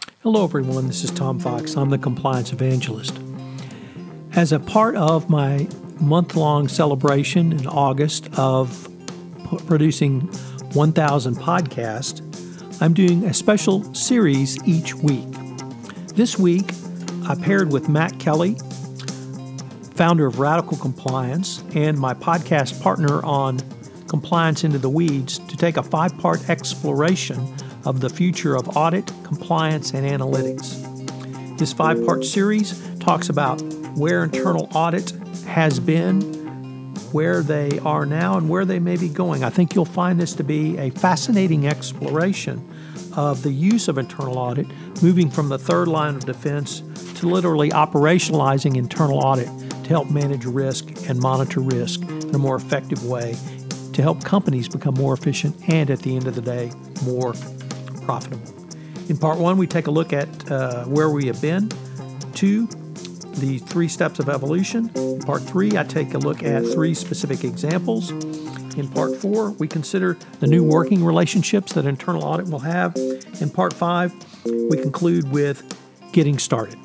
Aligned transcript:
Hello, 0.00 0.44
everyone. 0.44 0.86
This 0.86 1.04
is 1.04 1.10
Tom 1.10 1.38
Fox. 1.38 1.76
I'm 1.76 1.90
the 1.90 1.98
Compliance 1.98 2.52
Evangelist. 2.52 3.18
As 4.32 4.52
a 4.52 4.58
part 4.58 4.96
of 4.96 5.28
my 5.28 5.68
month 6.00 6.36
long 6.36 6.68
celebration 6.68 7.52
in 7.52 7.66
August 7.66 8.28
of 8.38 8.88
producing 9.66 10.20
1,000 10.72 11.36
podcasts, 11.36 12.22
I'm 12.82 12.94
doing 12.94 13.24
a 13.24 13.34
special 13.34 13.92
series 13.94 14.62
each 14.66 14.94
week. 14.94 15.26
This 16.14 16.38
week, 16.38 16.70
I 17.26 17.34
paired 17.34 17.72
with 17.72 17.88
Matt 17.88 18.18
Kelly, 18.18 18.56
founder 19.94 20.26
of 20.26 20.38
Radical 20.38 20.76
Compliance, 20.76 21.62
and 21.74 21.98
my 21.98 22.14
podcast 22.14 22.80
partner 22.82 23.24
on 23.24 23.58
Compliance 24.08 24.64
into 24.64 24.78
the 24.78 24.90
Weeds 24.90 25.38
to 25.38 25.56
take 25.56 25.76
a 25.76 25.82
five 25.82 26.16
part 26.18 26.48
exploration 26.48 27.54
of 27.84 28.00
the 28.00 28.10
future 28.10 28.56
of 28.56 28.76
audit, 28.76 29.06
compliance, 29.24 29.92
and 29.92 30.06
analytics. 30.06 30.78
This 31.58 31.72
five 31.72 32.04
part 32.04 32.24
series 32.24 32.80
talks 32.98 33.28
about 33.28 33.60
where 33.96 34.24
internal 34.24 34.68
audit 34.74 35.10
has 35.46 35.80
been, 35.80 36.20
where 37.12 37.42
they 37.42 37.78
are 37.80 38.06
now, 38.06 38.38
and 38.38 38.48
where 38.48 38.64
they 38.64 38.78
may 38.78 38.96
be 38.96 39.08
going. 39.08 39.44
I 39.44 39.50
think 39.50 39.74
you'll 39.74 39.84
find 39.84 40.20
this 40.20 40.34
to 40.34 40.44
be 40.44 40.78
a 40.78 40.90
fascinating 40.90 41.66
exploration 41.66 42.66
of 43.16 43.42
the 43.42 43.50
use 43.50 43.88
of 43.88 43.98
internal 43.98 44.38
audit, 44.38 44.66
moving 45.02 45.30
from 45.30 45.48
the 45.48 45.58
third 45.58 45.88
line 45.88 46.14
of 46.14 46.24
defense 46.24 46.80
to 47.18 47.28
literally 47.28 47.70
operationalizing 47.70 48.76
internal 48.76 49.18
audit 49.18 49.48
to 49.84 49.88
help 49.88 50.10
manage 50.10 50.44
risk 50.44 50.88
and 51.08 51.20
monitor 51.20 51.60
risk 51.60 52.02
in 52.02 52.34
a 52.34 52.38
more 52.38 52.56
effective 52.56 53.04
way 53.04 53.34
to 53.92 54.02
help 54.02 54.24
companies 54.24 54.68
become 54.68 54.94
more 54.94 55.12
efficient 55.12 55.56
and, 55.68 55.90
at 55.90 55.98
the 56.00 56.16
end 56.16 56.26
of 56.26 56.34
the 56.34 56.40
day, 56.40 56.70
more 57.04 57.34
profitable. 58.10 58.52
In 59.08 59.16
part 59.16 59.38
one, 59.38 59.56
we 59.56 59.68
take 59.68 59.86
a 59.86 59.90
look 59.92 60.12
at 60.12 60.28
uh, 60.50 60.84
where 60.86 61.10
we 61.10 61.26
have 61.26 61.40
been. 61.40 61.68
Two, 62.34 62.66
the 63.36 63.58
three 63.58 63.86
steps 63.86 64.18
of 64.18 64.28
evolution. 64.28 64.90
In 64.96 65.20
part 65.20 65.42
three, 65.42 65.78
I 65.78 65.84
take 65.84 66.14
a 66.14 66.18
look 66.18 66.42
at 66.42 66.64
three 66.66 66.92
specific 66.92 67.44
examples. 67.44 68.10
In 68.76 68.88
part 68.88 69.14
four, 69.16 69.50
we 69.50 69.68
consider 69.68 70.18
the 70.40 70.48
new 70.48 70.64
working 70.64 71.04
relationships 71.04 71.72
that 71.74 71.86
internal 71.86 72.24
audit 72.24 72.48
will 72.48 72.66
have. 72.76 72.96
In 73.40 73.48
part 73.48 73.72
five, 73.72 74.12
we 74.44 74.76
conclude 74.76 75.30
with 75.30 75.62
getting 76.10 76.36
started. 76.40 76.78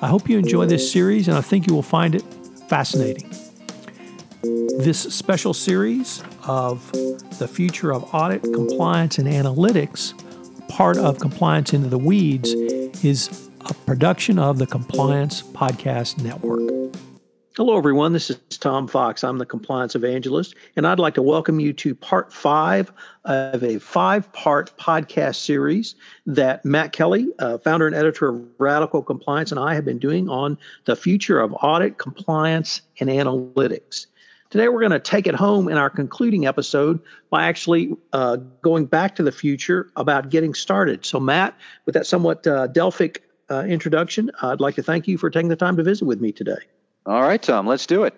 I 0.00 0.08
hope 0.08 0.26
you 0.26 0.38
enjoy 0.38 0.64
this 0.64 0.90
series 0.90 1.28
and 1.28 1.36
I 1.36 1.42
think 1.42 1.66
you 1.66 1.74
will 1.74 1.82
find 1.82 2.14
it 2.14 2.24
fascinating. 2.70 3.28
This 4.78 5.00
special 5.00 5.52
series 5.52 6.22
of 6.44 6.90
the 7.38 7.48
future 7.48 7.92
of 7.92 8.12
audit, 8.12 8.42
compliance, 8.42 9.16
and 9.16 9.28
analytics, 9.28 10.12
part 10.68 10.98
of 10.98 11.20
Compliance 11.20 11.72
into 11.72 11.88
the 11.88 11.98
Weeds, 11.98 12.52
is 13.04 13.48
a 13.60 13.74
production 13.74 14.40
of 14.40 14.58
the 14.58 14.66
Compliance 14.66 15.42
Podcast 15.42 16.20
Network. 16.22 16.96
Hello, 17.56 17.76
everyone. 17.76 18.12
This 18.12 18.30
is 18.30 18.38
Tom 18.58 18.88
Fox. 18.88 19.22
I'm 19.22 19.38
the 19.38 19.46
Compliance 19.46 19.94
Evangelist, 19.94 20.56
and 20.74 20.84
I'd 20.86 20.98
like 20.98 21.14
to 21.14 21.22
welcome 21.22 21.60
you 21.60 21.72
to 21.74 21.94
part 21.94 22.32
five 22.32 22.92
of 23.24 23.62
a 23.62 23.78
five 23.78 24.32
part 24.32 24.76
podcast 24.76 25.36
series 25.36 25.94
that 26.26 26.64
Matt 26.64 26.92
Kelly, 26.92 27.28
uh, 27.38 27.58
founder 27.58 27.86
and 27.86 27.94
editor 27.94 28.30
of 28.30 28.44
Radical 28.58 29.02
Compliance, 29.02 29.52
and 29.52 29.60
I 29.60 29.74
have 29.74 29.84
been 29.84 29.98
doing 29.98 30.28
on 30.28 30.58
the 30.86 30.96
future 30.96 31.38
of 31.38 31.54
audit, 31.62 31.98
compliance, 31.98 32.82
and 32.98 33.08
analytics. 33.08 34.06
Today, 34.50 34.68
we're 34.68 34.80
going 34.80 34.92
to 34.92 34.98
take 34.98 35.26
it 35.26 35.34
home 35.34 35.68
in 35.68 35.76
our 35.76 35.90
concluding 35.90 36.46
episode 36.46 37.00
by 37.28 37.44
actually 37.44 37.94
uh, 38.14 38.36
going 38.62 38.86
back 38.86 39.16
to 39.16 39.22
the 39.22 39.32
future 39.32 39.90
about 39.94 40.30
getting 40.30 40.54
started. 40.54 41.04
So, 41.04 41.20
Matt, 41.20 41.54
with 41.84 41.96
that 41.96 42.06
somewhat 42.06 42.46
uh, 42.46 42.66
Delphic 42.68 43.24
uh, 43.50 43.64
introduction, 43.68 44.30
I'd 44.40 44.60
like 44.60 44.76
to 44.76 44.82
thank 44.82 45.06
you 45.06 45.18
for 45.18 45.28
taking 45.28 45.50
the 45.50 45.56
time 45.56 45.76
to 45.76 45.82
visit 45.82 46.06
with 46.06 46.18
me 46.18 46.32
today. 46.32 46.60
All 47.04 47.20
right, 47.20 47.42
Tom, 47.42 47.66
let's 47.66 47.84
do 47.84 48.04
it. 48.04 48.14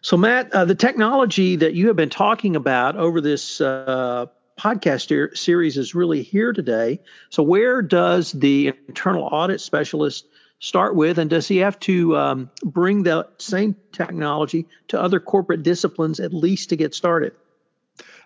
So, 0.00 0.16
Matt, 0.16 0.52
uh, 0.52 0.64
the 0.64 0.74
technology 0.74 1.54
that 1.56 1.74
you 1.74 1.86
have 1.86 1.96
been 1.96 2.10
talking 2.10 2.56
about 2.56 2.96
over 2.96 3.20
this 3.20 3.60
uh, 3.60 4.26
podcast 4.58 5.38
series 5.38 5.78
is 5.78 5.94
really 5.94 6.22
here 6.22 6.52
today. 6.52 6.98
So, 7.30 7.44
where 7.44 7.82
does 7.82 8.32
the 8.32 8.74
internal 8.88 9.22
audit 9.22 9.60
specialist 9.60 10.26
start 10.62 10.94
with, 10.94 11.18
and 11.18 11.28
does 11.28 11.48
he 11.48 11.58
have 11.58 11.78
to 11.80 12.16
um, 12.16 12.50
bring 12.62 13.02
the 13.02 13.28
same 13.38 13.74
technology 13.90 14.66
to 14.86 15.00
other 15.00 15.18
corporate 15.18 15.64
disciplines 15.64 16.20
at 16.20 16.32
least 16.32 16.70
to 16.70 16.76
get 16.76 16.94
started? 16.94 17.32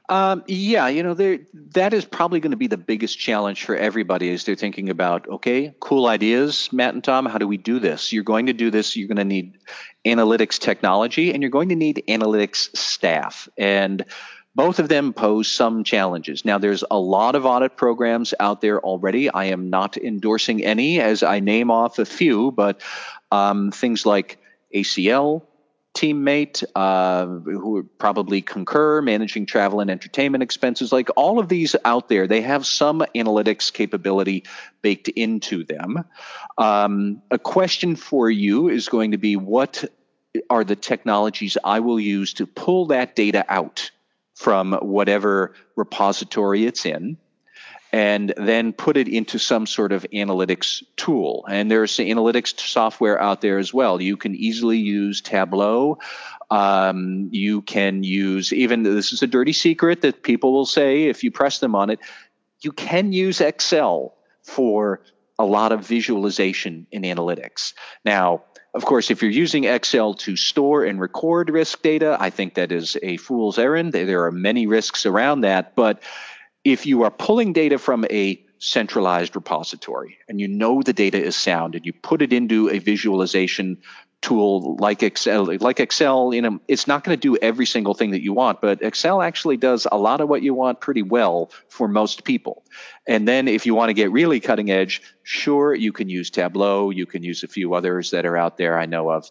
Um, 0.08 0.44
yeah, 0.46 0.86
you 0.88 1.02
know, 1.02 1.14
that 1.14 1.94
is 1.94 2.04
probably 2.04 2.40
going 2.40 2.50
to 2.50 2.58
be 2.58 2.66
the 2.66 2.76
biggest 2.76 3.18
challenge 3.18 3.64
for 3.64 3.74
everybody 3.74 4.30
as 4.30 4.44
they're 4.44 4.54
thinking 4.54 4.90
about, 4.90 5.26
okay, 5.26 5.74
cool 5.80 6.06
ideas, 6.06 6.68
Matt 6.72 6.92
and 6.92 7.02
Tom, 7.02 7.24
how 7.24 7.38
do 7.38 7.48
we 7.48 7.56
do 7.56 7.80
this? 7.80 8.12
You're 8.12 8.22
going 8.22 8.46
to 8.46 8.52
do 8.52 8.70
this, 8.70 8.96
you're 8.96 9.08
going 9.08 9.16
to 9.16 9.24
need 9.24 9.58
analytics 10.04 10.60
technology, 10.60 11.32
and 11.32 11.42
you're 11.42 11.50
going 11.50 11.70
to 11.70 11.74
need 11.74 12.04
analytics 12.06 12.76
staff. 12.76 13.48
And 13.56 14.04
both 14.56 14.78
of 14.78 14.88
them 14.88 15.12
pose 15.12 15.48
some 15.48 15.84
challenges. 15.84 16.46
Now, 16.46 16.56
there's 16.56 16.82
a 16.90 16.98
lot 16.98 17.34
of 17.34 17.44
audit 17.44 17.76
programs 17.76 18.32
out 18.40 18.62
there 18.62 18.80
already. 18.80 19.28
I 19.28 19.44
am 19.46 19.68
not 19.68 19.98
endorsing 19.98 20.64
any 20.64 20.98
as 20.98 21.22
I 21.22 21.40
name 21.40 21.70
off 21.70 21.98
a 21.98 22.06
few, 22.06 22.50
but 22.52 22.80
um, 23.30 23.70
things 23.70 24.06
like 24.06 24.38
ACL, 24.74 25.42
teammate 25.94 26.64
uh, 26.74 27.26
who 27.26 27.70
would 27.72 27.98
probably 27.98 28.40
concur 28.40 29.02
managing 29.02 29.44
travel 29.44 29.80
and 29.80 29.90
entertainment 29.90 30.42
expenses 30.42 30.92
like 30.92 31.08
all 31.16 31.38
of 31.38 31.48
these 31.48 31.74
out 31.86 32.10
there 32.10 32.26
they 32.26 32.42
have 32.42 32.66
some 32.66 33.02
analytics 33.14 33.72
capability 33.72 34.44
baked 34.82 35.08
into 35.08 35.64
them 35.64 36.04
um, 36.58 37.22
a 37.30 37.38
question 37.38 37.96
for 37.96 38.28
you 38.30 38.68
is 38.68 38.90
going 38.90 39.12
to 39.12 39.16
be 39.16 39.36
what 39.36 39.86
are 40.50 40.64
the 40.64 40.76
technologies 40.76 41.56
i 41.64 41.80
will 41.80 41.98
use 41.98 42.34
to 42.34 42.46
pull 42.46 42.88
that 42.88 43.16
data 43.16 43.42
out 43.48 43.90
from 44.36 44.74
whatever 44.74 45.54
repository 45.74 46.66
it's 46.66 46.86
in 46.86 47.16
and 47.92 48.34
then 48.36 48.74
put 48.74 48.98
it 48.98 49.08
into 49.08 49.38
some 49.38 49.66
sort 49.66 49.90
of 49.90 50.04
analytics 50.12 50.82
tool. 50.96 51.46
And 51.48 51.70
there's 51.70 51.96
analytics 51.96 52.58
software 52.60 53.20
out 53.20 53.40
there 53.40 53.58
as 53.58 53.72
well. 53.72 54.02
You 54.02 54.18
can 54.18 54.34
easily 54.34 54.76
use 54.76 55.22
Tableau. 55.22 55.98
Um, 56.50 57.30
you 57.32 57.62
can 57.62 58.02
use 58.02 58.52
even 58.52 58.82
this 58.82 59.14
is 59.14 59.22
a 59.22 59.26
dirty 59.26 59.54
secret 59.54 60.02
that 60.02 60.22
people 60.22 60.52
will 60.52 60.66
say 60.66 61.04
if 61.04 61.24
you 61.24 61.30
press 61.30 61.58
them 61.58 61.74
on 61.74 61.88
it. 61.88 62.00
You 62.60 62.72
can 62.72 63.12
use 63.12 63.40
Excel 63.40 64.14
for 64.42 65.00
a 65.38 65.44
lot 65.44 65.72
of 65.72 65.86
visualization 65.86 66.86
in 66.90 67.02
analytics. 67.02 67.72
Now, 68.04 68.44
of 68.76 68.84
course, 68.84 69.10
if 69.10 69.22
you're 69.22 69.30
using 69.30 69.64
Excel 69.64 70.12
to 70.14 70.36
store 70.36 70.84
and 70.84 71.00
record 71.00 71.48
risk 71.48 71.80
data, 71.80 72.16
I 72.20 72.28
think 72.28 72.54
that 72.54 72.70
is 72.70 72.98
a 73.02 73.16
fool's 73.16 73.58
errand. 73.58 73.92
There 73.92 74.26
are 74.26 74.30
many 74.30 74.66
risks 74.66 75.06
around 75.06 75.40
that, 75.40 75.74
but 75.74 76.02
if 76.62 76.84
you 76.84 77.04
are 77.04 77.10
pulling 77.10 77.54
data 77.54 77.78
from 77.78 78.04
a 78.10 78.42
centralized 78.58 79.34
repository 79.34 80.18
and 80.28 80.40
you 80.40 80.48
know 80.48 80.82
the 80.82 80.92
data 80.92 81.22
is 81.22 81.36
sound 81.36 81.74
and 81.74 81.86
you 81.86 81.92
put 81.92 82.20
it 82.22 82.32
into 82.32 82.68
a 82.68 82.78
visualization 82.78 83.78
tool 84.22 84.76
like 84.80 85.02
Excel, 85.02 85.44
like 85.60 85.78
Excel, 85.78 86.34
you 86.34 86.42
know, 86.42 86.60
it's 86.66 86.86
not 86.86 87.04
going 87.04 87.16
to 87.16 87.20
do 87.20 87.36
every 87.36 87.66
single 87.66 87.94
thing 87.94 88.10
that 88.10 88.22
you 88.22 88.32
want, 88.32 88.60
but 88.60 88.82
Excel 88.82 89.22
actually 89.22 89.56
does 89.56 89.86
a 89.90 89.96
lot 89.96 90.20
of 90.20 90.28
what 90.28 90.42
you 90.42 90.54
want 90.54 90.80
pretty 90.80 91.02
well 91.02 91.50
for 91.68 91.86
most 91.86 92.24
people. 92.24 92.64
And 93.06 93.28
then 93.28 93.46
if 93.46 93.66
you 93.66 93.74
want 93.74 93.90
to 93.90 93.94
get 93.94 94.10
really 94.10 94.40
cutting 94.40 94.70
edge, 94.70 95.02
sure, 95.22 95.74
you 95.74 95.92
can 95.92 96.08
use 96.08 96.30
Tableau, 96.30 96.90
you 96.90 97.06
can 97.06 97.22
use 97.22 97.44
a 97.44 97.48
few 97.48 97.74
others 97.74 98.10
that 98.10 98.26
are 98.26 98.36
out 98.36 98.56
there 98.56 98.78
I 98.78 98.86
know 98.86 99.10
of. 99.10 99.30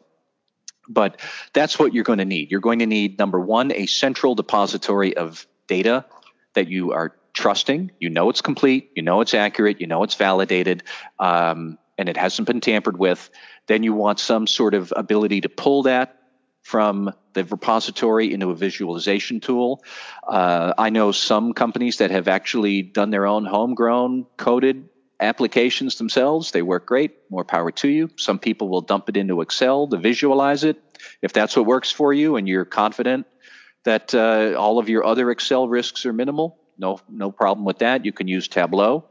But 0.88 1.20
that's 1.52 1.80
what 1.80 1.94
you're 1.94 2.04
going 2.04 2.20
to 2.20 2.26
need. 2.26 2.52
You're 2.52 2.62
going 2.62 2.80
to 2.80 2.86
need 2.86 3.18
number 3.18 3.40
one, 3.40 3.72
a 3.72 3.88
central 3.88 4.36
depository 4.36 5.18
of 5.18 5.48
data 5.68 6.06
that 6.54 6.68
you 6.68 6.94
are 6.94 7.16
trusting. 7.34 7.92
You 8.00 8.10
know 8.10 8.30
it's 8.30 8.42
complete. 8.42 8.92
You 8.96 9.04
know 9.04 9.22
it's 9.22 9.34
accurate. 9.34 9.82
You 9.82 9.88
know 9.88 10.04
it's 10.04 10.16
validated, 10.16 10.84
um, 11.20 11.78
and 11.98 12.10
it 12.10 12.18
hasn't 12.18 12.48
been 12.48 12.62
tampered 12.62 12.98
with. 12.98 13.30
Then 13.68 13.84
you 13.84 13.94
want 13.94 14.20
some 14.20 14.48
sort 14.48 14.74
of 14.74 14.94
ability 14.96 15.42
to 15.42 15.50
pull 15.50 15.84
that 15.84 16.18
from 16.62 17.14
the 17.34 17.44
repository 17.44 18.34
into 18.34 18.50
a 18.50 18.56
visualization 18.56 19.40
tool. 19.40 19.84
Uh, 20.28 20.74
I 20.78 20.90
know 20.90 21.12
some 21.12 21.54
companies 21.54 21.98
that 21.98 22.12
have 22.12 22.28
actually 22.28 22.82
done 22.82 23.12
their 23.12 23.28
own 23.28 23.46
homegrown 23.46 24.26
coded 24.38 24.90
applications 25.20 25.98
themselves, 25.98 26.52
they 26.52 26.62
work 26.62 26.86
great. 26.86 27.16
More 27.30 27.46
power 27.46 27.72
to 27.72 27.88
you. 27.88 28.10
Some 28.18 28.40
people 28.40 28.70
will 28.70 28.82
dump 28.82 29.10
it 29.10 29.18
into 29.18 29.42
Excel 29.42 29.88
to 29.88 29.98
visualize 29.98 30.64
it. 30.64 30.82
If 31.22 31.34
that's 31.34 31.56
what 31.56 31.66
works 31.66 31.92
for 31.92 32.14
you 32.14 32.36
and 32.36 32.48
you're 32.48 32.66
confident 32.66 33.28
that 33.84 34.14
uh, 34.14 34.56
all 34.58 34.80
of 34.80 34.90
your 34.90 35.06
other 35.06 35.32
Excel 35.32 35.68
risks 35.68 36.06
are 36.06 36.14
minimal, 36.14 36.58
no, 36.78 37.00
no 37.10 37.32
problem 37.32 37.66
with 37.66 37.80
that. 37.80 38.06
You 38.06 38.12
can 38.12 38.28
use 38.28 38.48
Tableau. 38.48 39.06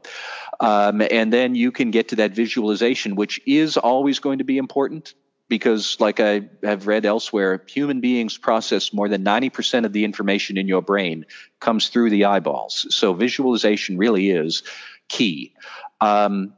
Um, 0.59 1.01
and 1.01 1.31
then 1.31 1.55
you 1.55 1.71
can 1.71 1.91
get 1.91 2.09
to 2.09 2.17
that 2.17 2.31
visualization, 2.31 3.15
which 3.15 3.41
is 3.45 3.77
always 3.77 4.19
going 4.19 4.39
to 4.39 4.43
be 4.43 4.57
important 4.57 5.13
because, 5.47 5.97
like 5.99 6.19
I 6.19 6.49
have 6.63 6.87
read 6.87 7.05
elsewhere, 7.05 7.61
human 7.67 8.01
beings 8.01 8.37
process 8.37 8.93
more 8.93 9.09
than 9.09 9.23
90% 9.23 9.85
of 9.85 9.93
the 9.93 10.05
information 10.05 10.57
in 10.57 10.67
your 10.67 10.81
brain 10.81 11.25
comes 11.59 11.89
through 11.89 12.09
the 12.09 12.25
eyeballs. 12.25 12.87
So 12.89 13.13
visualization 13.13 13.97
really 13.97 14.29
is 14.29 14.63
key. 15.07 15.53
Um, 16.01 16.53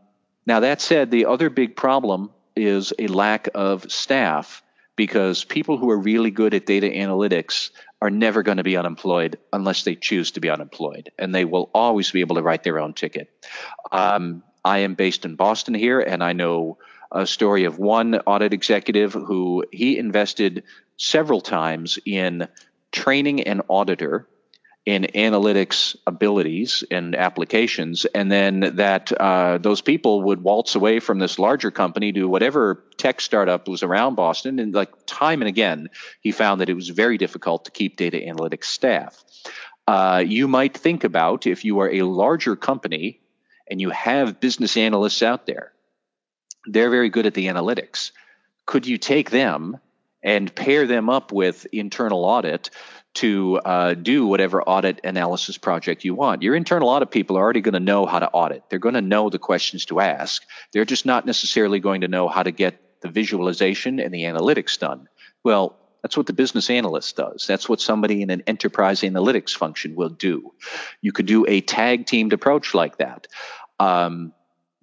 now, 0.45 0.61
that 0.61 0.79
said, 0.79 1.11
the 1.11 1.25
other 1.25 1.49
big 1.49 1.75
problem 1.75 2.31
is 2.55 2.93
a 2.97 3.07
lack 3.07 3.49
of 3.53 3.91
staff 3.91 4.63
because 4.97 5.45
people 5.45 5.77
who 5.77 5.89
are 5.89 5.97
really 5.97 6.31
good 6.31 6.53
at 6.53 6.65
data 6.65 6.87
analytics 6.87 7.69
are 8.01 8.09
never 8.09 8.43
going 8.43 8.57
to 8.57 8.63
be 8.63 8.75
unemployed 8.75 9.37
unless 9.53 9.83
they 9.83 9.95
choose 9.95 10.31
to 10.31 10.41
be 10.41 10.49
unemployed, 10.49 11.11
and 11.17 11.33
they 11.33 11.45
will 11.45 11.69
always 11.73 12.11
be 12.11 12.19
able 12.19 12.35
to 12.35 12.41
write 12.41 12.63
their 12.63 12.79
own 12.79 12.93
ticket. 12.93 13.29
Um, 13.91 14.43
I 14.65 14.79
am 14.79 14.95
based 14.95 15.23
in 15.23 15.35
Boston 15.35 15.73
here, 15.73 16.01
and 16.01 16.21
I 16.21 16.33
know 16.33 16.79
a 17.11 17.25
story 17.25 17.63
of 17.63 17.79
one 17.79 18.15
audit 18.15 18.51
executive 18.51 19.13
who 19.13 19.63
he 19.71 19.97
invested 19.97 20.63
several 20.97 21.39
times 21.39 21.97
in 22.05 22.47
training 22.91 23.43
an 23.43 23.61
auditor 23.69 24.27
in 24.87 25.03
analytics 25.15 25.97
abilities 26.07 26.81
and 26.89 27.13
applications, 27.13 28.05
and 28.05 28.31
then 28.31 28.61
that 28.77 29.11
uh, 29.11 29.57
those 29.57 29.81
people 29.81 30.21
would 30.21 30.41
waltz 30.41 30.75
away 30.75 31.01
from 31.01 31.19
this 31.19 31.37
larger 31.37 31.71
company 31.71 32.13
to 32.13 32.23
whatever 32.25 32.85
tech 32.95 33.19
startup 33.19 33.67
was 33.67 33.83
around 33.83 34.15
Boston, 34.15 34.59
and 34.59 34.73
like 34.73 34.89
time 35.05 35.41
and 35.41 35.49
again, 35.49 35.89
he 36.21 36.31
found 36.31 36.61
that 36.61 36.69
it 36.69 36.73
was 36.73 36.87
very 36.87 37.17
difficult 37.17 37.65
to 37.65 37.71
keep 37.71 37.97
data 37.97 38.15
analytics 38.15 38.63
staff. 38.63 39.21
Uh, 39.85 40.23
you 40.25 40.47
might 40.47 40.77
think 40.77 41.03
about 41.03 41.47
if 41.47 41.65
you 41.65 41.81
are 41.81 41.91
a 41.91 42.03
larger 42.03 42.55
company 42.55 43.19
and 43.69 43.81
you 43.81 43.89
have 43.89 44.39
business 44.39 44.77
analysts 44.77 45.21
out 45.21 45.45
there, 45.45 45.73
they're 46.65 46.89
very 46.89 47.09
good 47.09 47.25
at 47.25 47.33
the 47.33 47.47
analytics. 47.47 48.11
Could 48.65 48.87
you 48.87 48.97
take 48.97 49.31
them 49.31 49.81
and 50.23 50.55
pair 50.55 50.87
them 50.87 51.09
up 51.09 51.33
with 51.33 51.65
internal 51.73 52.23
audit 52.23 52.69
to 53.17 53.59
uh, 53.65 53.93
do 53.95 54.27
whatever 54.27 54.61
audit 54.61 55.01
analysis 55.03 55.57
project 55.57 56.03
you 56.03 56.13
want. 56.13 56.43
Your 56.43 56.55
internal 56.55 56.89
audit 56.89 57.09
people 57.09 57.37
are 57.37 57.41
already 57.41 57.61
going 57.61 57.73
to 57.73 57.79
know 57.79 58.05
how 58.05 58.19
to 58.19 58.29
audit. 58.29 58.63
They're 58.69 58.79
going 58.79 58.95
to 58.95 59.01
know 59.01 59.29
the 59.29 59.39
questions 59.39 59.85
to 59.85 59.99
ask. 59.99 60.43
They're 60.71 60.85
just 60.85 61.05
not 61.05 61.25
necessarily 61.25 61.79
going 61.79 62.01
to 62.01 62.07
know 62.07 62.27
how 62.27 62.43
to 62.43 62.51
get 62.51 62.79
the 63.01 63.09
visualization 63.09 63.99
and 63.99 64.13
the 64.13 64.23
analytics 64.23 64.77
done. 64.77 65.07
Well, 65.43 65.75
that's 66.03 66.15
what 66.15 66.27
the 66.27 66.33
business 66.33 66.69
analyst 66.69 67.15
does. 67.15 67.47
That's 67.47 67.67
what 67.67 67.81
somebody 67.81 68.21
in 68.21 68.29
an 68.29 68.43
enterprise 68.45 69.01
analytics 69.01 69.51
function 69.51 69.95
will 69.95 70.09
do. 70.09 70.53
You 71.01 71.11
could 71.11 71.25
do 71.25 71.45
a 71.47 71.61
tag 71.61 72.05
teamed 72.05 72.33
approach 72.33 72.73
like 72.73 72.97
that. 72.97 73.27
Um, 73.79 74.33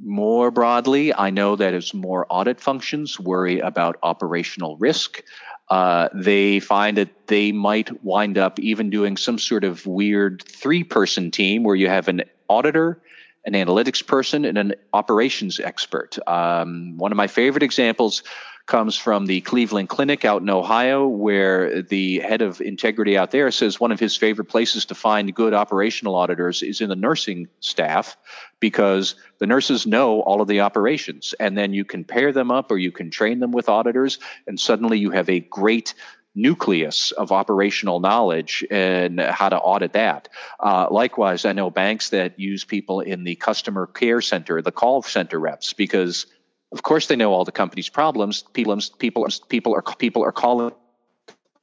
more 0.01 0.51
broadly, 0.51 1.15
I 1.15 1.31
know 1.31 1.55
that 1.55 1.73
as 1.73 1.95
more 1.95 2.27
audit 2.29 2.61
functions 2.61 3.19
worry 3.21 3.61
about 3.61 3.97
operational 4.03 4.77
risk, 4.77 5.23
uh, 5.71 6.09
they 6.13 6.61
find 6.61 6.97
that 6.99 7.27
they 7.27 7.53
might 7.53 8.05
wind 8.05 8.37
up 8.39 8.59
even 8.59 8.91
doing 8.91 9.17
some 9.17 9.39
sort 9.39 9.65
of 9.65 9.87
weird 9.87 10.43
three 10.47 10.85
person 10.85 11.31
team 11.31 11.63
where 11.63 11.77
you 11.77 11.89
have 11.89 12.09
an 12.09 12.23
auditor, 12.49 13.01
an 13.47 13.55
analytics 13.55 14.07
person, 14.07 14.45
and 14.45 14.59
an 14.59 14.75
operations 14.93 15.61
expert. 15.61 16.19
Um, 16.29 16.99
one 16.99 17.13
of 17.13 17.17
my 17.17 17.27
favorite 17.27 17.63
examples 17.63 18.23
comes 18.67 18.97
from 18.97 19.27
the 19.27 19.43
Cleveland 19.43 19.89
Clinic 19.89 20.25
out 20.25 20.41
in 20.41 20.49
Ohio, 20.49 21.07
where 21.07 21.83
the 21.83 22.21
head 22.21 22.41
of 22.41 22.61
integrity 22.61 23.17
out 23.17 23.31
there 23.31 23.51
says 23.51 23.79
one 23.79 23.93
of 23.93 24.01
his 24.01 24.17
favorite 24.17 24.47
places 24.47 24.87
to 24.87 24.95
find 24.95 25.35
good 25.35 25.53
operational 25.53 26.15
auditors 26.15 26.63
is 26.63 26.81
in 26.81 26.89
the 26.89 26.97
nursing 26.97 27.49
staff 27.61 28.17
because 28.61 29.17
the 29.39 29.47
nurses 29.47 29.87
know 29.87 30.21
all 30.21 30.41
of 30.41 30.49
the 30.49 30.61
operations. 30.61 31.35
And 31.39 31.59
then 31.59 31.75
you 31.75 31.85
can 31.85 32.05
pair 32.05 32.33
them 32.33 32.51
up 32.51 32.71
or 32.71 32.79
you 32.79 32.91
can 32.91 33.11
train 33.11 33.39
them 33.39 33.53
with 33.53 33.69
auditors, 33.69 34.19
and 34.47 34.59
suddenly 34.59 34.99
you 34.99 35.11
have 35.11 35.29
a 35.29 35.41
great 35.41 35.95
nucleus 36.35 37.13
of 37.13 37.31
operational 37.33 38.01
knowledge 38.01 38.65
and 38.71 39.21
how 39.21 39.49
to 39.49 39.57
audit 39.57 39.93
that. 39.93 40.29
Uh, 40.59 40.89
likewise, 40.91 41.45
I 41.45 41.53
know 41.53 41.71
banks 41.71 42.11
that 42.11 42.41
use 42.41 42.65
people 42.65 43.01
in 43.01 43.25
the 43.25 43.37
customer 43.37 43.87
care 43.87 44.21
center, 44.21 44.61
the 44.61 44.73
call 44.73 45.03
center 45.03 45.39
reps, 45.39 45.75
because 45.75 46.27
of 46.73 46.83
course, 46.83 47.07
they 47.07 47.17
know 47.17 47.33
all 47.33 47.45
the 47.45 47.53
company's 47.53 47.89
problems. 47.89 48.43
People, 48.53 48.79
people, 48.99 49.29
people 49.49 49.75
are 49.75 49.83
people 49.83 50.25
are 50.25 50.33
calling 50.33 50.73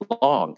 along. 0.09 0.57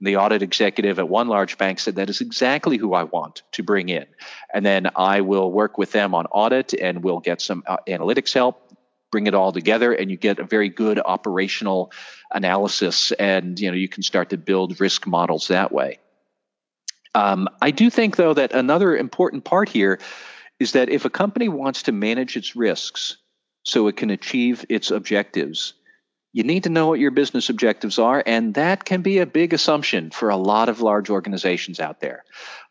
The 0.00 0.16
audit 0.16 0.42
executive 0.42 0.98
at 0.98 1.08
one 1.08 1.28
large 1.28 1.56
bank 1.56 1.78
said 1.78 1.94
that 1.96 2.10
is 2.10 2.20
exactly 2.20 2.76
who 2.76 2.92
I 2.92 3.04
want 3.04 3.42
to 3.52 3.62
bring 3.62 3.88
in, 3.88 4.06
and 4.52 4.64
then 4.66 4.90
I 4.96 5.22
will 5.22 5.50
work 5.50 5.78
with 5.78 5.92
them 5.92 6.14
on 6.14 6.26
audit, 6.26 6.74
and 6.74 7.02
we'll 7.02 7.20
get 7.20 7.40
some 7.40 7.62
uh, 7.66 7.78
analytics 7.88 8.34
help, 8.34 8.76
bring 9.10 9.26
it 9.26 9.34
all 9.34 9.52
together, 9.52 9.92
and 9.92 10.10
you 10.10 10.16
get 10.16 10.38
a 10.38 10.44
very 10.44 10.68
good 10.68 10.98
operational 10.98 11.92
analysis, 12.30 13.12
and 13.12 13.58
you 13.58 13.70
know 13.70 13.76
you 13.76 13.88
can 13.88 14.02
start 14.02 14.30
to 14.30 14.36
build 14.36 14.78
risk 14.80 15.06
models 15.06 15.48
that 15.48 15.72
way. 15.72 15.98
Um, 17.14 17.48
I 17.62 17.70
do 17.70 17.90
think, 17.90 18.16
though, 18.16 18.34
that 18.34 18.52
another 18.52 18.96
important 18.96 19.44
part 19.44 19.68
here 19.68 20.00
is 20.58 20.72
that 20.72 20.88
if 20.88 21.04
a 21.04 21.10
company 21.10 21.48
wants 21.48 21.84
to 21.84 21.92
manage 21.92 22.36
its 22.36 22.56
risks 22.56 23.16
so 23.64 23.88
it 23.88 23.96
can 23.96 24.10
achieve 24.10 24.64
its 24.68 24.90
objectives. 24.90 25.74
You 26.32 26.44
need 26.44 26.64
to 26.64 26.70
know 26.70 26.88
what 26.88 27.00
your 27.00 27.10
business 27.10 27.48
objectives 27.48 27.98
are, 27.98 28.22
and 28.24 28.54
that 28.54 28.84
can 28.84 29.02
be 29.02 29.18
a 29.18 29.26
big 29.26 29.52
assumption 29.52 30.10
for 30.10 30.28
a 30.28 30.36
lot 30.36 30.68
of 30.68 30.80
large 30.80 31.10
organizations 31.10 31.80
out 31.80 32.00
there. 32.00 32.24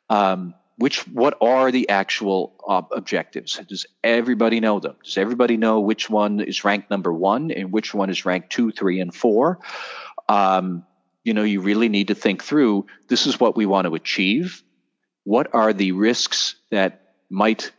Um, 0.09 0.53
which 0.77 1.07
what 1.07 1.37
are 1.39 1.71
the 1.71 1.89
actual 1.89 2.55
objectives? 2.91 3.59
Does 3.67 3.85
everybody 4.03 4.59
know 4.59 4.79
them? 4.79 4.95
Does 5.03 5.17
everybody 5.17 5.55
know 5.55 5.79
which 5.79 6.09
one 6.09 6.39
is 6.39 6.63
ranked 6.63 6.89
number 6.89 7.13
one 7.13 7.51
and 7.51 7.71
which 7.71 7.93
one 7.93 8.09
is 8.09 8.25
ranked 8.25 8.49
two, 8.49 8.71
three, 8.71 8.99
and 8.99 9.13
four? 9.13 9.59
Um, 10.27 10.83
you 11.23 11.33
know, 11.33 11.43
you 11.43 11.61
really 11.61 11.89
need 11.89 12.07
to 12.07 12.15
think 12.15 12.43
through. 12.43 12.87
This 13.07 13.27
is 13.27 13.39
what 13.39 13.55
we 13.55 13.65
want 13.65 13.85
to 13.87 13.95
achieve. 13.95 14.63
What 15.23 15.53
are 15.53 15.73
the 15.73 15.91
risks 15.93 16.55
that 16.69 17.13
might 17.29 17.71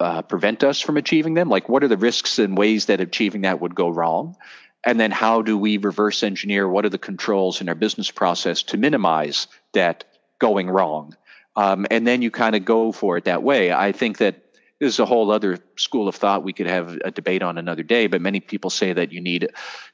uh, 0.00 0.22
prevent 0.22 0.64
us 0.64 0.80
from 0.80 0.96
achieving 0.96 1.34
them? 1.34 1.48
Like, 1.48 1.68
what 1.68 1.84
are 1.84 1.88
the 1.88 1.96
risks 1.96 2.38
and 2.38 2.56
ways 2.56 2.86
that 2.86 3.00
achieving 3.00 3.42
that 3.42 3.60
would 3.60 3.74
go 3.74 3.88
wrong? 3.88 4.36
And 4.84 5.00
then, 5.00 5.10
how 5.10 5.42
do 5.42 5.58
we 5.58 5.78
reverse 5.78 6.22
engineer? 6.22 6.68
What 6.68 6.84
are 6.84 6.90
the 6.90 6.98
controls 6.98 7.60
in 7.60 7.68
our 7.68 7.74
business 7.74 8.10
process 8.10 8.62
to 8.64 8.76
minimize 8.76 9.48
that 9.72 10.04
going 10.38 10.68
wrong? 10.68 11.16
Um, 11.56 11.86
and 11.90 12.06
then 12.06 12.22
you 12.22 12.30
kind 12.30 12.54
of 12.54 12.64
go 12.64 12.92
for 12.92 13.16
it 13.16 13.24
that 13.24 13.42
way. 13.42 13.72
I 13.72 13.92
think 13.92 14.18
that 14.18 14.42
this 14.78 14.92
is 14.92 14.98
a 14.98 15.06
whole 15.06 15.30
other 15.30 15.58
school 15.76 16.06
of 16.06 16.14
thought 16.14 16.44
we 16.44 16.52
could 16.52 16.66
have 16.66 16.98
a 17.02 17.10
debate 17.10 17.42
on 17.42 17.56
another 17.56 17.82
day, 17.82 18.08
but 18.08 18.20
many 18.20 18.40
people 18.40 18.68
say 18.68 18.92
that 18.92 19.10
you 19.10 19.22
need 19.22 19.48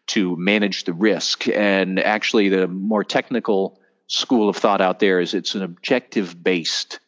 to 0.08 0.36
manage 0.36 0.84
the 0.84 0.92
risk. 0.92 1.48
And 1.48 2.00
actually, 2.00 2.48
the 2.48 2.66
more 2.66 3.04
technical 3.04 3.78
school 4.08 4.48
of 4.48 4.56
thought 4.56 4.80
out 4.80 4.98
there 4.98 5.20
is 5.20 5.34
it's 5.34 5.54
an 5.54 5.62
objective 5.62 6.42
based 6.42 6.98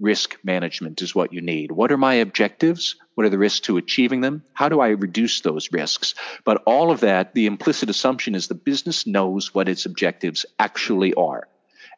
risk 0.00 0.36
management 0.44 1.02
is 1.02 1.14
what 1.14 1.32
you 1.32 1.40
need. 1.40 1.72
What 1.72 1.90
are 1.90 1.96
my 1.96 2.14
objectives? 2.14 2.96
What 3.14 3.26
are 3.26 3.30
the 3.30 3.38
risks 3.38 3.60
to 3.60 3.78
achieving 3.78 4.20
them? 4.20 4.44
How 4.52 4.68
do 4.68 4.80
I 4.80 4.90
reduce 4.90 5.40
those 5.40 5.72
risks? 5.72 6.14
But 6.44 6.62
all 6.66 6.90
of 6.90 7.00
that, 7.00 7.34
the 7.34 7.46
implicit 7.46 7.90
assumption 7.90 8.34
is 8.34 8.46
the 8.46 8.54
business 8.54 9.06
knows 9.06 9.54
what 9.54 9.68
its 9.68 9.86
objectives 9.86 10.46
actually 10.58 11.14
are 11.14 11.48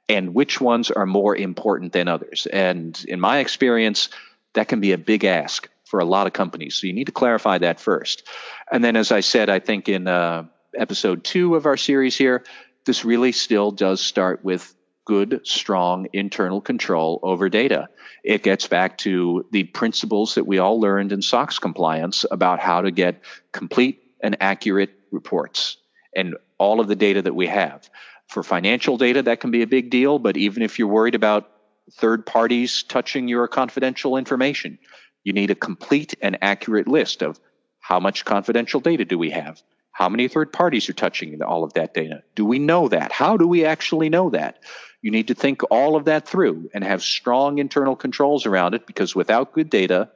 and 0.09 0.35
which 0.35 0.61
ones 0.61 0.91
are 0.91 1.07
more 1.07 1.37
important 1.37 1.93
than 1.93 2.09
others. 2.09 2.47
And 2.53 3.03
in 3.07 3.21
my 3.21 3.39
experience, 3.39 4.09
that 4.55 4.69
can 4.69 4.81
be 4.81 4.93
a 4.93 4.99
big 4.99 5.25
ask 5.25 5.69
for 5.85 6.01
a 6.01 6.05
lot 6.05 6.27
of 6.27 6.33
companies. 6.33 6.77
So 6.77 6.87
you 6.87 6.93
need 6.93 7.07
to 7.07 7.13
clarify 7.13 7.59
that 7.59 7.81
first. 7.81 8.27
And 8.73 8.83
then, 8.83 8.97
as 8.97 9.13
I 9.13 9.21
said, 9.21 9.51
I 9.51 9.59
think 9.59 9.89
in 9.89 10.09
uh, 10.09 10.45
episode 10.75 11.23
two 11.23 11.55
of 11.55 11.67
our 11.67 11.77
series 11.77 12.17
here, 12.17 12.45
this 12.87 13.05
really 13.05 13.33
still 13.33 13.71
does 13.71 14.01
start 14.01 14.45
with 14.45 14.75
good, 15.05 15.41
strong 15.45 16.07
internal 16.13 16.61
control 16.61 17.21
over 17.23 17.49
data. 17.49 17.89
It 18.23 18.43
gets 18.43 18.69
back 18.69 18.99
to 18.99 19.47
the 19.51 19.65
principles 19.65 20.35
that 20.35 20.47
we 20.47 20.59
all 20.59 20.81
learned 20.81 21.13
in 21.13 21.23
SOX 21.23 21.59
compliance 21.59 22.25
about 22.31 22.61
how 22.61 22.83
to 22.83 22.91
get 22.91 23.23
complete 23.53 24.03
and 24.23 24.37
accurate 24.41 24.91
reports 25.11 25.79
and 26.15 26.37
all 26.59 26.81
of 26.81 26.89
the 26.89 26.97
data 26.97 27.23
that 27.23 27.35
we 27.35 27.47
have. 27.47 27.89
For 28.29 28.43
financial 28.43 28.97
data, 28.97 29.23
that 29.23 29.41
can 29.41 29.51
be 29.51 29.63
a 29.63 29.67
big 29.67 29.91
deal, 29.91 30.19
but 30.19 30.37
even 30.37 30.63
if 30.63 30.79
you're 30.79 30.89
worried 30.89 31.15
about 31.15 31.51
third 31.93 32.27
parties 32.27 32.85
touching 32.85 33.27
your 33.27 33.49
confidential 33.49 34.17
information, 34.17 34.79
you 35.25 35.33
need 35.33 35.51
a 35.51 35.55
complete 35.55 36.15
and 36.23 36.39
accurate 36.41 36.87
list 36.87 37.23
of 37.23 37.41
how 37.81 37.99
much 37.99 38.25
confidential 38.25 38.81
data 38.81 39.05
do 39.05 39.19
we 39.19 39.31
have? 39.31 39.63
How 39.93 40.09
many 40.09 40.29
third 40.29 40.53
parties 40.53 40.89
are 40.89 40.95
touching 40.95 41.43
all 41.43 41.65
of 41.65 41.73
that 41.75 41.93
data? 41.93 42.23
Do 42.35 42.45
we 42.45 42.59
know 42.59 42.89
that? 42.89 43.13
How 43.13 43.37
do 43.37 43.47
we 43.47 43.65
actually 43.65 44.09
know 44.09 44.31
that? 44.31 44.63
You 45.03 45.11
need 45.11 45.29
to 45.29 45.35
think 45.35 45.63
all 45.71 45.97
of 45.97 46.05
that 46.05 46.29
through 46.29 46.71
and 46.75 46.85
have 46.85 47.03
strong 47.03 47.59
internal 47.59 47.97
controls 47.97 48.47
around 48.47 48.75
it 48.75 48.87
because 48.87 49.15
without 49.15 49.53
good 49.53 49.71
data, 49.71 50.11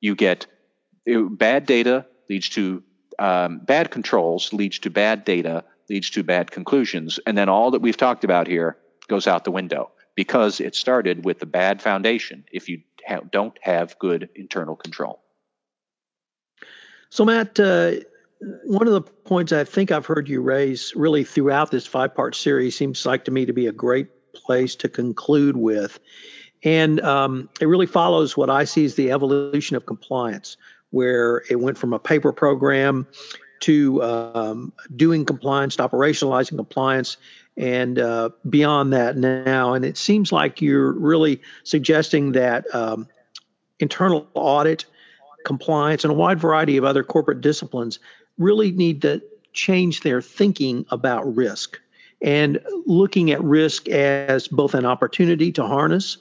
you 0.00 0.14
get 0.14 0.46
bad 1.06 1.66
data 1.66 2.06
leads 2.28 2.48
to 2.50 2.82
um, 3.18 3.58
bad 3.58 3.90
controls, 3.90 4.52
leads 4.52 4.78
to 4.80 4.90
bad 4.90 5.24
data, 5.24 5.64
leads 5.88 6.10
to 6.10 6.22
bad 6.22 6.50
conclusions, 6.50 7.18
and 7.26 7.36
then 7.36 7.48
all 7.48 7.72
that 7.72 7.82
we've 7.82 7.96
talked 7.96 8.24
about 8.24 8.46
here 8.46 8.76
goes 9.08 9.26
out 9.26 9.44
the 9.44 9.50
window 9.50 9.90
because 10.14 10.60
it 10.60 10.74
started 10.74 11.24
with 11.24 11.42
a 11.42 11.46
bad 11.46 11.82
foundation. 11.82 12.44
If 12.52 12.68
you 12.68 12.82
ha- 13.06 13.20
don't 13.30 13.58
have 13.62 13.98
good 13.98 14.28
internal 14.34 14.76
control. 14.76 15.20
So, 17.10 17.24
Matt, 17.24 17.58
uh, 17.58 17.92
one 18.64 18.86
of 18.86 18.92
the 18.92 19.00
points 19.00 19.52
I 19.52 19.64
think 19.64 19.90
I've 19.90 20.06
heard 20.06 20.28
you 20.28 20.42
raise 20.42 20.94
really 20.94 21.24
throughout 21.24 21.70
this 21.70 21.86
five 21.86 22.14
part 22.14 22.36
series 22.36 22.76
seems 22.76 23.04
like 23.06 23.24
to 23.24 23.30
me 23.30 23.46
to 23.46 23.52
be 23.52 23.66
a 23.66 23.72
great 23.72 24.08
place 24.34 24.76
to 24.76 24.88
conclude 24.88 25.56
with. 25.56 25.98
And 26.64 27.00
um, 27.00 27.48
it 27.60 27.66
really 27.66 27.86
follows 27.86 28.36
what 28.36 28.50
I 28.50 28.64
see 28.64 28.84
as 28.84 28.94
the 28.94 29.12
evolution 29.12 29.76
of 29.76 29.86
compliance, 29.86 30.56
where 30.90 31.44
it 31.48 31.56
went 31.60 31.78
from 31.78 31.92
a 31.92 31.98
paper 31.98 32.32
program 32.32 33.06
to 33.60 34.02
um, 34.02 34.72
doing 34.94 35.24
compliance, 35.24 35.76
to 35.76 35.88
operationalizing 35.88 36.56
compliance, 36.56 37.16
and 37.56 37.98
uh, 37.98 38.30
beyond 38.48 38.92
that 38.92 39.16
now. 39.16 39.74
And 39.74 39.84
it 39.84 39.96
seems 39.96 40.32
like 40.32 40.62
you're 40.62 40.92
really 40.92 41.42
suggesting 41.64 42.32
that 42.32 42.72
um, 42.74 43.08
internal 43.80 44.28
audit, 44.34 44.84
compliance, 45.44 46.04
and 46.04 46.12
a 46.12 46.16
wide 46.16 46.38
variety 46.38 46.76
of 46.76 46.84
other 46.84 47.02
corporate 47.02 47.40
disciplines 47.40 47.98
really 48.36 48.70
need 48.70 49.02
to 49.02 49.22
change 49.52 50.00
their 50.02 50.22
thinking 50.22 50.86
about 50.90 51.36
risk 51.36 51.80
and 52.20 52.60
looking 52.86 53.30
at 53.30 53.42
risk 53.42 53.88
as 53.88 54.48
both 54.48 54.74
an 54.74 54.84
opportunity 54.84 55.52
to 55.52 55.66
harness 55.66 56.18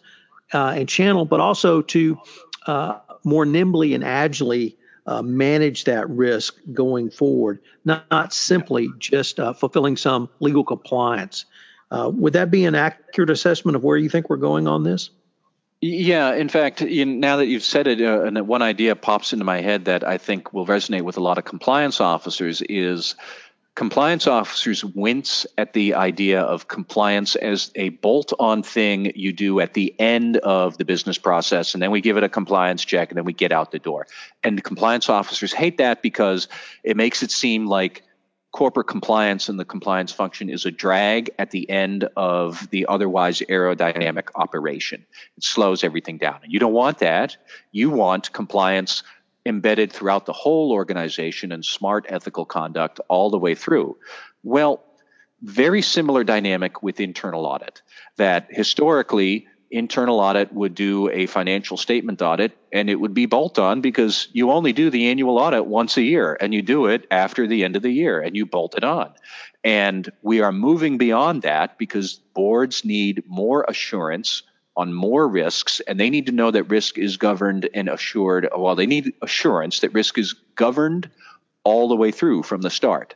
uh, 0.54 0.74
and 0.76 0.88
channel, 0.88 1.26
but 1.26 1.40
also 1.40 1.82
to 1.82 2.20
uh, 2.68 3.00
more 3.24 3.46
nimbly 3.46 3.94
and 3.94 4.04
agilely 4.04 4.78
uh, 5.06 5.22
manage 5.22 5.86
that 5.86 6.10
risk 6.10 6.56
going 6.74 7.10
forward, 7.10 7.60
not, 7.86 8.10
not 8.12 8.34
simply 8.34 8.90
just 9.00 9.40
uh, 9.40 9.54
fulfilling 9.54 9.98
some 9.98 10.30
legal 10.40 10.64
compliance. 10.64 11.46
Uh, 11.90 12.12
would 12.14 12.34
that 12.34 12.52
be 12.52 12.66
an 12.66 12.76
accurate 12.76 13.30
assessment 13.30 13.76
of 13.76 13.84
where 13.84 13.98
you 13.98 14.10
think 14.10 14.30
we're 14.30 14.36
going 14.36 14.68
on 14.68 14.84
this? 14.84 15.10
Yeah, 15.80 16.34
in 16.34 16.50
fact, 16.50 16.82
now 16.82 17.38
that 17.38 17.46
you've 17.46 17.64
said 17.64 17.86
it, 17.86 18.02
uh, 18.02 18.24
and 18.24 18.48
one 18.48 18.64
idea 18.64 18.96
pops 18.96 19.32
into 19.32 19.46
my 19.46 19.62
head 19.62 19.86
that 19.86 20.06
I 20.06 20.18
think 20.18 20.52
will 20.52 20.66
resonate 20.66 21.04
with 21.04 21.18
a 21.18 21.22
lot 21.22 21.38
of 21.38 21.46
compliance 21.46 22.02
officers 22.02 22.64
is 22.64 23.16
compliance 23.78 24.26
officers 24.26 24.84
wince 24.84 25.46
at 25.56 25.74
the 25.74 25.94
idea 25.94 26.42
of 26.42 26.68
compliance 26.68 27.36
as 27.36 27.70
a 27.76 27.90
bolt 27.90 28.34
on 28.40 28.64
thing 28.64 29.12
you 29.14 29.32
do 29.32 29.60
at 29.60 29.76
the 29.76 29.94
end 30.00 30.36
of 30.38 30.80
the 30.80 30.84
business 30.84 31.20
process, 31.20 31.76
and 31.76 31.84
then 31.84 31.92
we 31.92 32.02
give 32.02 32.18
it 32.18 32.24
a 32.24 32.30
compliance 32.30 32.84
check, 32.84 33.12
and 33.12 33.18
then 33.18 33.24
we 33.24 33.34
get 33.34 33.52
out 33.52 33.70
the 33.70 33.78
door. 33.78 34.08
And 34.44 34.64
compliance 34.64 35.10
officers 35.10 35.54
hate 35.54 35.78
that 35.78 36.02
because 36.02 36.48
it 36.84 36.98
makes 36.98 37.22
it 37.22 37.30
seem 37.30 37.68
like 37.68 38.02
corporate 38.52 38.88
compliance 38.88 39.48
and 39.48 39.60
the 39.60 39.66
compliance 39.66 40.12
function 40.12 40.50
is 40.50 40.66
a 40.66 40.72
drag 40.72 41.30
at 41.38 41.52
the 41.52 41.70
end 41.70 42.10
of 42.18 42.68
the 42.72 42.88
otherwise 42.88 43.44
aerodynamic 43.48 44.30
operation. 44.34 45.06
It 45.38 45.44
slows 45.44 45.84
everything 45.84 46.18
down. 46.18 46.40
And 46.42 46.52
you 46.52 46.58
don't 46.60 46.74
want 46.74 46.98
that. 47.00 47.38
You 47.72 47.92
want 47.92 48.34
compliance 48.34 49.04
embedded 49.48 49.92
throughout 49.92 50.26
the 50.26 50.34
whole 50.34 50.72
organization 50.72 51.52
and 51.52 51.64
smart 51.64 52.06
ethical 52.10 52.46
conduct 52.46 53.00
all 53.08 53.30
the 53.30 53.38
way 53.38 53.56
through. 53.56 53.98
Well, 54.44 54.84
very 55.42 55.82
similar 55.82 56.24
dynamic 56.24 56.82
with 56.82 57.00
internal 57.00 57.46
audit 57.46 57.82
that 58.18 58.48
historically 58.50 59.48
internal 59.70 60.20
audit 60.20 60.54
would 60.54 60.74
do 60.74 61.10
a 61.10 61.26
financial 61.26 61.78
statement 61.78 62.22
audit 62.22 62.58
and 62.72 62.90
it 62.90 62.96
would 62.96 63.14
be 63.14 63.26
bolt 63.26 63.60
on 63.60 63.82
because 63.82 64.30
you 64.32 64.52
only 64.52 64.74
do 64.74 64.90
the 64.90 65.08
annual 65.08 65.38
audit 65.38 65.66
once 65.66 65.98
a 65.98 66.02
year 66.02 66.38
and 66.40 66.54
you 66.54 66.62
do 66.62 66.86
it 66.88 67.06
after 67.12 67.48
the 67.48 67.64
end 67.64 67.76
of 67.76 67.82
the 67.82 67.92
year 67.92 68.22
and 68.22 68.36
you 68.36 68.46
bolt 68.46 68.76
it 68.76 68.84
on. 68.84 69.14
And 69.64 70.10
we 70.22 70.42
are 70.42 70.52
moving 70.52 70.98
beyond 70.98 71.42
that 71.42 71.78
because 71.78 72.16
boards 72.34 72.86
need 72.86 73.24
more 73.28 73.66
assurance 73.68 74.44
on 74.78 74.94
more 74.94 75.28
risks 75.28 75.82
and 75.82 76.00
they 76.00 76.10
need 76.10 76.28
to 76.28 76.32
know 76.32 76.52
that 76.52 76.64
risk 76.64 76.98
is 76.98 77.18
governed 77.18 77.68
and 77.74 77.90
assured. 77.90 78.48
Well, 78.56 78.76
they 78.76 78.86
need 78.86 79.14
assurance 79.22 79.82
that 79.82 79.94
risk 79.94 80.18
is 80.18 80.34
governed 80.56 81.10
all 81.66 81.90
the 81.90 81.96
way 81.98 82.12
through 82.12 82.44
from 82.44 82.62
the 82.62 82.70
start. 82.70 83.16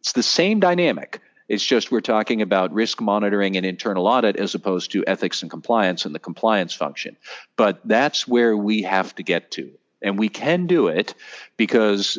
It's 0.00 0.12
the 0.12 0.24
same 0.24 0.58
dynamic 0.58 1.20
it's 1.52 1.64
just 1.64 1.90
we're 1.90 2.00
talking 2.00 2.40
about 2.40 2.72
risk 2.72 3.02
monitoring 3.02 3.58
and 3.58 3.66
internal 3.66 4.06
audit 4.06 4.36
as 4.36 4.54
opposed 4.54 4.92
to 4.92 5.04
ethics 5.06 5.42
and 5.42 5.50
compliance 5.50 6.06
and 6.06 6.14
the 6.14 6.18
compliance 6.18 6.72
function. 6.72 7.14
But 7.56 7.80
that's 7.84 8.26
where 8.26 8.56
we 8.56 8.82
have 8.82 9.14
to 9.16 9.22
get 9.22 9.50
to. 9.52 9.70
And 10.00 10.18
we 10.18 10.30
can 10.30 10.66
do 10.66 10.88
it 10.88 11.14
because 11.58 12.18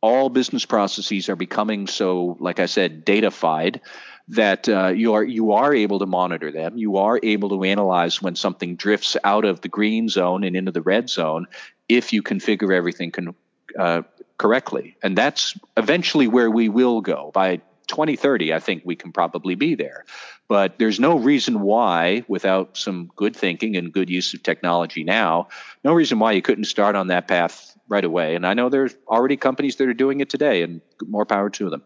all 0.00 0.28
business 0.28 0.64
processes 0.64 1.28
are 1.28 1.34
becoming 1.34 1.88
so, 1.88 2.36
like 2.38 2.60
I 2.60 2.66
said, 2.66 3.04
datafied 3.04 3.80
that 4.28 4.68
uh, 4.68 4.88
you 4.88 5.14
are 5.14 5.24
you 5.24 5.52
are 5.52 5.74
able 5.74 5.98
to 5.98 6.06
monitor 6.06 6.52
them. 6.52 6.76
You 6.76 6.98
are 6.98 7.18
able 7.22 7.48
to 7.50 7.64
analyze 7.64 8.22
when 8.22 8.36
something 8.36 8.76
drifts 8.76 9.16
out 9.24 9.44
of 9.44 9.60
the 9.60 9.68
green 9.68 10.08
zone 10.08 10.44
and 10.44 10.56
into 10.56 10.72
the 10.72 10.82
red 10.82 11.10
zone 11.10 11.46
if 11.88 12.12
you 12.12 12.22
configure 12.22 12.74
everything 12.74 13.10
con- 13.10 13.34
uh, 13.78 14.02
correctly. 14.38 14.96
And 15.02 15.18
that's 15.18 15.58
eventually 15.76 16.28
where 16.28 16.50
we 16.50 16.68
will 16.68 17.00
go 17.00 17.30
by 17.34 17.60
2030, 17.90 18.54
I 18.54 18.60
think 18.60 18.82
we 18.84 18.96
can 18.96 19.12
probably 19.12 19.56
be 19.56 19.74
there. 19.74 20.04
But 20.48 20.78
there's 20.78 20.98
no 20.98 21.18
reason 21.18 21.60
why, 21.60 22.24
without 22.28 22.76
some 22.76 23.10
good 23.16 23.36
thinking 23.36 23.76
and 23.76 23.92
good 23.92 24.08
use 24.08 24.32
of 24.32 24.42
technology 24.42 25.04
now, 25.04 25.48
no 25.84 25.92
reason 25.92 26.18
why 26.18 26.32
you 26.32 26.42
couldn't 26.42 26.64
start 26.64 26.96
on 26.96 27.08
that 27.08 27.28
path 27.28 27.76
right 27.88 28.04
away. 28.04 28.36
And 28.36 28.46
I 28.46 28.54
know 28.54 28.68
there's 28.68 28.94
already 29.06 29.36
companies 29.36 29.76
that 29.76 29.88
are 29.88 29.94
doing 29.94 30.20
it 30.20 30.30
today, 30.30 30.62
and 30.62 30.80
more 31.06 31.26
power 31.26 31.50
to 31.50 31.68
them. 31.68 31.82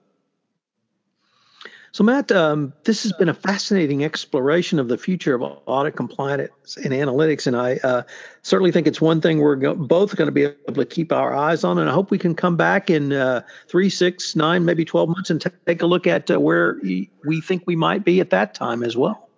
So, 1.95 2.03
Matt, 2.03 2.33
um, 2.33 2.73
this 2.83 3.05
has 3.05 3.13
been 3.13 3.29
a 3.29 3.35
fascinating 3.35 4.05
exploration 4.05 4.81
of 4.81 4.89
the 4.89 4.99
future 4.99 5.33
of 5.37 5.43
audit 5.67 5.95
compliance 5.95 6.77
and 6.77 6.93
analytics, 6.93 7.47
and 7.47 7.55
I 7.57 7.77
uh, 7.85 8.03
certainly 8.43 8.73
think 8.73 8.89
it's 8.89 9.01
one 9.01 9.21
thing 9.21 9.39
we're 9.39 9.55
go- 9.55 9.77
both 9.77 10.17
going 10.17 10.27
to 10.27 10.33
be 10.33 10.43
able 10.43 10.75
to 10.75 10.87
keep 10.87 11.13
our 11.13 11.33
eyes 11.33 11.63
on. 11.63 11.79
And 11.79 11.89
I 11.89 11.93
hope 11.93 12.11
we 12.11 12.19
can 12.19 12.35
come 12.35 12.57
back 12.57 12.91
in 12.91 13.13
uh, 13.13 13.43
three, 13.69 13.89
six, 13.91 14.35
nine, 14.35 14.65
maybe 14.65 14.85
twelve 14.85 15.09
months 15.09 15.31
and 15.31 15.41
t- 15.41 15.51
take 15.67 15.83
a 15.83 15.87
look 15.87 16.09
at 16.09 16.29
uh, 16.33 16.41
where 16.41 16.81
we 16.83 17.41
think 17.41 17.63
we 17.65 17.77
might 17.77 18.05
be 18.05 18.19
at 18.19 18.31
that 18.31 18.55
time 18.55 18.83
as 18.83 18.97
well. 18.97 19.29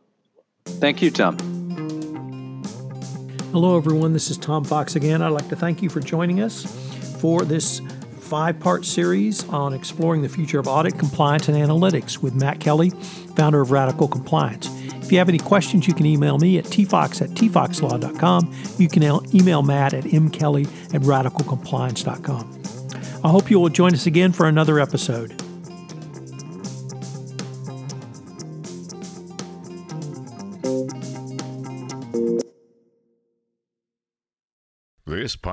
Thank 0.64 1.02
you, 1.02 1.10
Tom. 1.10 1.36
Hello, 3.52 3.76
everyone. 3.76 4.14
This 4.14 4.30
is 4.30 4.38
Tom 4.38 4.64
Fox 4.64 4.96
again. 4.96 5.20
I'd 5.20 5.28
like 5.28 5.50
to 5.50 5.56
thank 5.56 5.82
you 5.82 5.90
for 5.90 6.00
joining 6.00 6.40
us 6.40 6.64
for 7.20 7.42
this 7.42 7.82
five 8.26 8.58
part 8.58 8.84
series 8.84 9.48
on 9.48 9.72
exploring 9.72 10.22
the 10.22 10.28
future 10.28 10.58
of 10.58 10.66
audit, 10.66 10.98
compliance, 10.98 11.48
and 11.48 11.56
analytics 11.56 12.18
with 12.18 12.34
Matt 12.34 12.58
Kelly, 12.58 12.90
founder 13.36 13.60
of 13.60 13.70
Radical 13.70 14.08
Compliance. 14.08 14.68
If 15.06 15.12
you 15.12 15.18
have 15.18 15.28
any 15.28 15.38
questions, 15.38 15.86
you 15.86 15.94
can 15.94 16.04
email 16.04 16.36
me 16.36 16.58
at 16.58 16.64
tfox 16.64 17.22
at 17.22 17.30
tfoxlaw.com. 17.30 18.52
You 18.78 18.88
can 18.88 19.02
email 19.34 19.62
Matt 19.62 19.94
at 19.94 20.04
mkelly 20.04 20.66
at 20.92 21.02
radicalcompliance.com. 21.02 22.62
I 23.24 23.28
hope 23.28 23.50
you 23.50 23.60
will 23.60 23.68
join 23.68 23.94
us 23.94 24.06
again 24.06 24.32
for 24.32 24.46
another 24.46 24.80
episode. 24.80 25.45